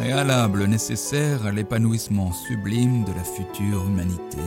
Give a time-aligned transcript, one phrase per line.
[0.00, 4.40] préalable nécessaire à l'épanouissement sublime de la future humanité.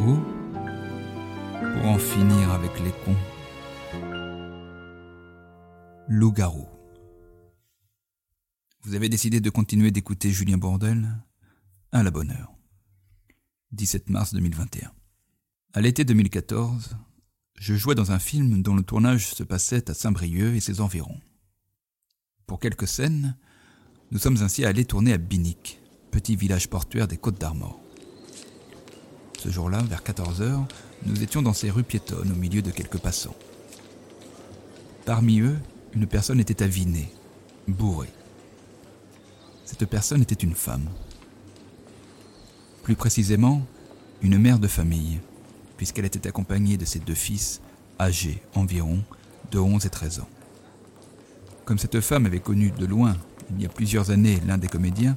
[0.00, 0.16] Ou
[1.60, 3.16] pour en finir avec les cons.
[6.08, 6.66] Loup-garou.
[8.82, 11.08] Vous avez décidé de continuer d'écouter Julien Bordel
[11.92, 12.52] À la bonne heure.
[13.70, 14.90] 17 mars 2021.
[15.74, 16.96] À l'été 2014,
[17.54, 21.20] je jouais dans un film dont le tournage se passait à Saint-Brieuc et ses environs.
[22.46, 23.34] Pour quelques scènes,
[24.12, 25.80] nous sommes ainsi allés tourner à Binic,
[26.12, 27.80] petit village portuaire des Côtes d'Armor.
[29.40, 30.64] Ce jour-là, vers 14 heures,
[31.04, 33.34] nous étions dans ces rues piétonnes au milieu de quelques passants.
[35.04, 35.58] Parmi eux,
[35.92, 37.12] une personne était avinée,
[37.66, 38.12] bourrée.
[39.64, 40.88] Cette personne était une femme.
[42.84, 43.66] Plus précisément,
[44.22, 45.18] une mère de famille,
[45.76, 47.60] puisqu'elle était accompagnée de ses deux fils,
[47.98, 49.02] âgés environ
[49.50, 50.28] de 11 et 13 ans.
[51.66, 53.16] Comme cette femme avait connu de loin,
[53.50, 55.16] il y a plusieurs années, l'un des comédiens,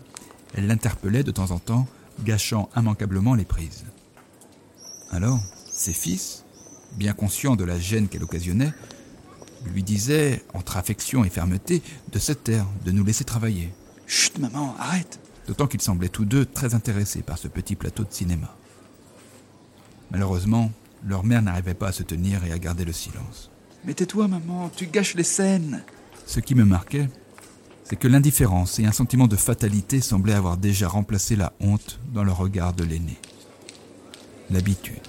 [0.55, 1.87] elle l'interpellait de temps en temps,
[2.25, 3.85] gâchant immanquablement les prises.
[5.11, 5.39] Alors,
[5.71, 6.43] ses fils,
[6.97, 8.73] bien conscients de la gêne qu'elle occasionnait,
[9.71, 13.71] lui disaient, entre affection et fermeté, de se taire, de nous laisser travailler.
[14.07, 18.11] Chut, maman, arrête D'autant qu'ils semblaient tous deux très intéressés par ce petit plateau de
[18.11, 18.55] cinéma.
[20.09, 20.71] Malheureusement,
[21.05, 23.51] leur mère n'arrivait pas à se tenir et à garder le silence.
[23.85, 25.83] Mais tais-toi, maman, tu gâches les scènes
[26.29, 27.09] Ce qui me marquait,
[27.85, 32.23] c'est que l'indifférence et un sentiment de fatalité semblaient avoir déjà remplacé la honte dans
[32.23, 33.17] le regard de l'aîné.
[34.51, 35.01] L'habitude.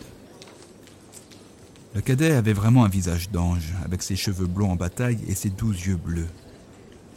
[1.94, 5.50] Le cadet avait vraiment un visage d'ange, avec ses cheveux blonds en bataille et ses
[5.50, 6.30] doux yeux bleus.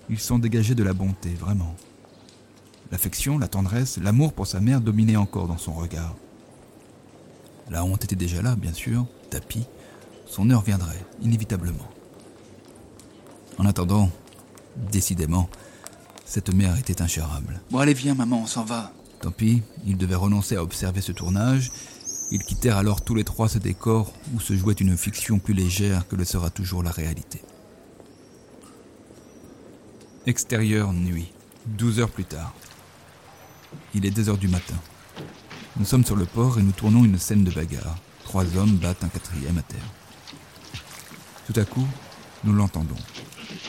[0.10, 1.74] Ils sont dégagés de la bonté, vraiment.
[2.92, 6.14] L'affection, la tendresse, l'amour pour sa mère dominaient encore dans son regard.
[7.70, 9.66] La honte était déjà là, bien sûr, tapis.
[10.26, 11.88] Son heure viendrait, inévitablement.
[13.58, 14.10] En attendant,
[14.92, 15.50] décidément,
[16.26, 17.62] cette mère était ingérable.
[17.72, 18.92] Bon, allez, viens, maman, on s'en va.
[19.22, 21.72] Tant pis, ils devaient renoncer à observer ce tournage.
[22.32, 26.08] Ils quittèrent alors tous les trois ce décor où se jouait une fiction plus légère
[26.08, 27.42] que le sera toujours la réalité.
[30.26, 31.32] Extérieur nuit,
[31.68, 32.54] 12 heures plus tard.
[33.94, 34.76] Il est 2 heures du matin.
[35.78, 37.98] Nous sommes sur le port et nous tournons une scène de bagarre.
[38.24, 39.92] Trois hommes battent un quatrième à terre.
[41.46, 41.88] Tout à coup,
[42.44, 42.96] nous l'entendons.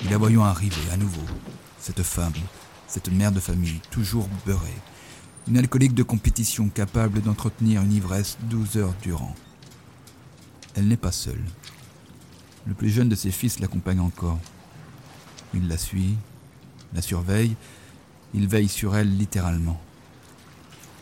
[0.04, 1.22] Nous la voyons arriver à nouveau.
[1.80, 2.34] Cette femme,
[2.86, 4.76] cette mère de famille, toujours beurrée.
[5.48, 9.34] Une alcoolique de compétition capable d'entretenir une ivresse 12 heures durant.
[10.74, 11.42] Elle n'est pas seule.
[12.66, 14.38] Le plus jeune de ses fils l'accompagne encore.
[15.54, 16.16] Il la suit,
[16.92, 17.56] la surveille,
[18.34, 19.80] il veille sur elle littéralement.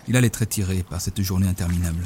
[0.07, 2.05] Il allait très tiré par cette journée interminable.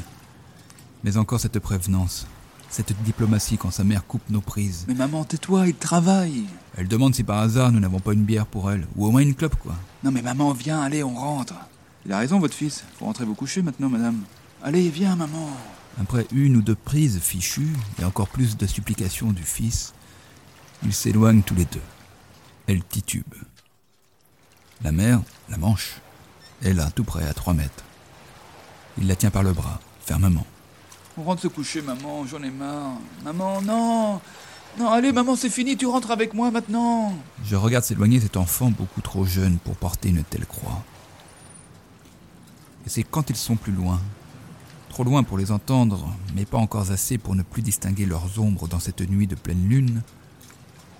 [1.04, 2.26] Mais encore cette prévenance,
[2.70, 4.84] cette diplomatie quand sa mère coupe nos prises.
[4.88, 6.44] Mais maman, tais-toi, il travaille.
[6.76, 9.22] Elle demande si par hasard nous n'avons pas une bière pour elle, ou au moins
[9.22, 9.74] une clope, quoi.
[10.04, 11.54] Non mais maman, viens, allez, on rentre.
[12.04, 12.84] Il a raison, votre fils.
[12.98, 14.22] Faut rentrer vous coucher maintenant, madame.
[14.62, 15.48] Allez, viens, maman.
[16.00, 19.94] Après une ou deux prises fichues, et encore plus de supplications du fils,
[20.84, 21.80] ils s'éloignent tous les deux.
[22.66, 23.34] Elle titube.
[24.82, 25.94] La mère, la manche,
[26.62, 27.84] est là, tout près, à trois mètres.
[28.98, 30.46] Il la tient par le bras, fermement.
[31.18, 32.98] On rentre se coucher, maman, j'en ai marre.
[33.24, 34.20] Maman, non
[34.78, 37.14] Non, allez, maman, c'est fini, tu rentres avec moi maintenant.
[37.42, 40.84] Je regarde s'éloigner cet enfant beaucoup trop jeune pour porter une telle croix.
[42.84, 43.98] Et c'est quand ils sont plus loin,
[44.90, 48.68] trop loin pour les entendre, mais pas encore assez pour ne plus distinguer leurs ombres
[48.68, 50.02] dans cette nuit de pleine lune,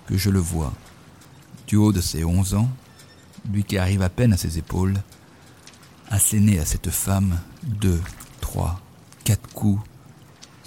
[0.07, 0.73] que je le vois,
[1.67, 2.69] du haut de ses onze ans,
[3.53, 4.95] lui qui arrive à peine à ses épaules,
[6.09, 8.01] asséner à cette femme deux,
[8.41, 8.81] trois,
[9.23, 9.79] quatre coups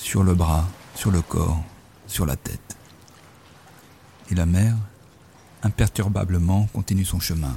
[0.00, 1.62] sur le bras, sur le corps,
[2.06, 2.76] sur la tête.
[4.30, 4.74] Et la mère,
[5.62, 7.54] imperturbablement, continue son chemin,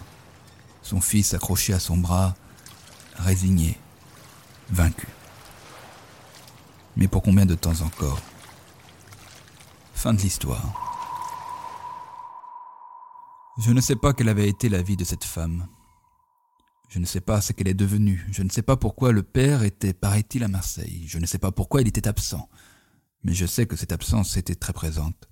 [0.81, 2.35] son fils accroché à son bras,
[3.15, 3.79] résigné,
[4.69, 5.07] vaincu.
[6.97, 8.19] Mais pour combien de temps encore?
[9.95, 10.73] Fin de l'histoire.
[13.57, 15.66] Je ne sais pas quelle avait été la vie de cette femme.
[16.93, 18.23] Je ne sais pas ce qu'elle est devenue.
[18.31, 21.05] Je ne sais pas pourquoi le père était, paraît-il, à Marseille.
[21.07, 22.47] Je ne sais pas pourquoi il était absent.
[23.23, 25.28] Mais je sais que cette absence était très présente.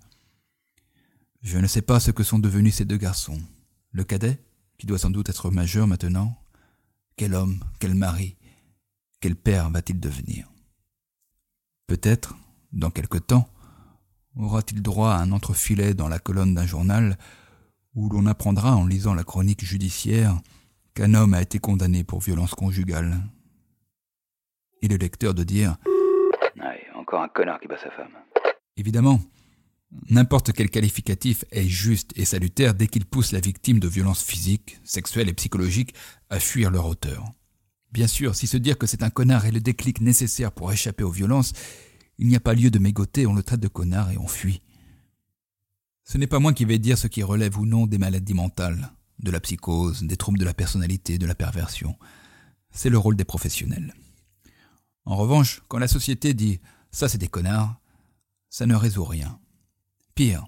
[1.44, 3.40] Je ne sais pas ce que sont devenus ces deux garçons.
[3.92, 4.44] Le cadet,
[4.80, 6.36] qui doit sans doute être majeur maintenant.
[7.16, 8.38] Quel homme, quel mari,
[9.20, 10.52] quel père va-t-il devenir?
[11.86, 12.36] Peut-être,
[12.72, 13.48] dans quelque temps,
[14.36, 17.20] aura-t-il droit à un entrefilet dans la colonne d'un journal
[17.94, 20.42] où l'on apprendra en lisant la chronique judiciaire
[20.94, 23.18] qu'un homme a été condamné pour violence conjugale.
[24.82, 25.78] Et le lecteur de dire
[26.58, 28.12] Ouais, encore un connard qui bat sa femme.
[28.78, 29.20] Évidemment,
[30.10, 34.80] N'importe quel qualificatif est juste et salutaire dès qu'il pousse la victime de violences physiques,
[34.84, 35.94] sexuelles et psychologiques
[36.30, 37.30] à fuir leur auteur.
[37.92, 41.04] Bien sûr, si se dire que c'est un connard est le déclic nécessaire pour échapper
[41.04, 41.52] aux violences,
[42.18, 44.62] il n'y a pas lieu de mégoter, on le traite de connard et on fuit.
[46.06, 48.94] Ce n'est pas moi qui vais dire ce qui relève ou non des maladies mentales,
[49.22, 51.96] de la psychose, des troubles de la personnalité, de la perversion.
[52.72, 53.94] C'est le rôle des professionnels.
[55.06, 56.60] En revanche, quand la société dit
[56.92, 57.80] ça c'est des connards,
[58.50, 59.40] ça ne résout rien.
[60.16, 60.46] Pire,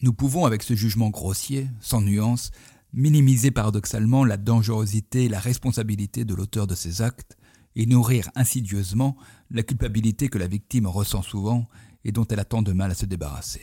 [0.00, 2.50] nous pouvons avec ce jugement grossier, sans nuance,
[2.92, 7.36] minimiser paradoxalement la dangerosité et la responsabilité de l'auteur de ces actes
[7.74, 9.16] et nourrir insidieusement
[9.50, 11.66] la culpabilité que la victime ressent souvent
[12.04, 13.62] et dont elle a tant de mal à se débarrasser.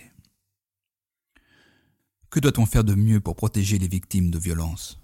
[2.36, 5.00] Que doit-on faire de mieux pour protéger les victimes de violences?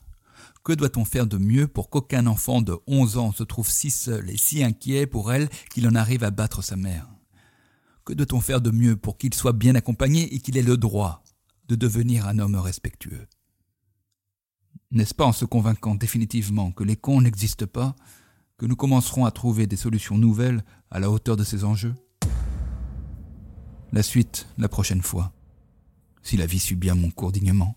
[0.65, 4.29] Que doit-on faire de mieux pour qu'aucun enfant de 11 ans se trouve si seul
[4.29, 7.07] et si inquiet pour elle qu'il en arrive à battre sa mère?
[8.03, 11.23] Que doit-on faire de mieux pour qu'il soit bien accompagné et qu'il ait le droit
[11.69, 13.25] de devenir un homme respectueux?
[14.91, 17.95] N'est-ce pas en se convainquant définitivement que les cons n'existent pas
[18.57, 21.95] que nous commencerons à trouver des solutions nouvelles à la hauteur de ces enjeux?
[23.93, 25.31] La suite la prochaine fois
[26.23, 27.75] si la vie suit bien mon cours dignement.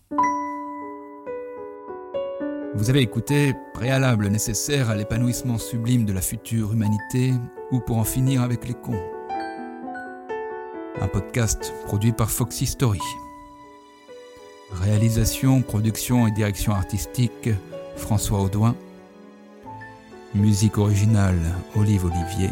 [2.75, 7.33] Vous avez écouté Préalable nécessaire à l'épanouissement sublime de la future humanité
[7.71, 9.01] ou pour en finir avec les cons.
[10.99, 12.99] Un podcast produit par Foxy Story.
[14.71, 17.49] Réalisation, production et direction artistique
[17.95, 18.75] François Audouin.
[20.33, 21.39] Musique originale
[21.75, 22.49] Olive Olivier.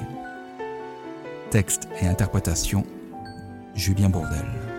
[1.52, 2.86] Texte et interprétation
[3.76, 4.73] Julien Bourdel.